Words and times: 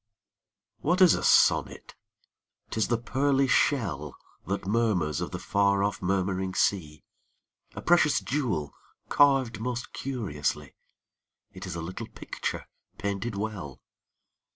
What 0.79 0.99
is 0.99 1.13
a 1.13 1.21
sonnet? 1.23 1.93
T 2.71 2.77
is 2.79 2.87
the 2.87 2.97
pearly 2.97 3.45
shell 3.47 4.17
That 4.47 4.63
mormnrs 4.63 5.21
of 5.21 5.29
the 5.29 5.37
f 5.37 5.55
ar 5.55 5.81
o£P 5.81 6.01
murmuring 6.01 6.55
sea; 6.55 7.03
A 7.75 7.83
precious 7.83 8.19
jewel 8.19 8.73
carved 9.09 9.59
most 9.59 9.93
curiously; 9.93 10.73
It 11.51 11.67
is 11.67 11.75
a 11.75 11.83
little 11.83 12.07
picture 12.07 12.65
painted 12.97 13.35
well. 13.35 13.79